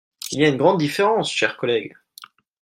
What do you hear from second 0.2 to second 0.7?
Il y a une